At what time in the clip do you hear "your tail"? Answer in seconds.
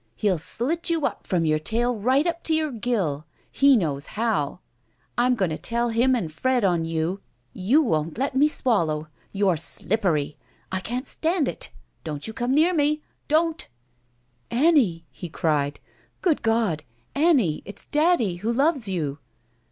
1.45-1.95